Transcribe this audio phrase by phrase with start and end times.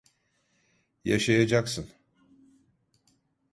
[1.05, 1.89] Yaşayacaksın.